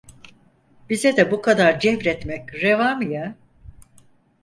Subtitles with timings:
[0.89, 3.35] Bize de bu kadar cevretmek reva mı ya?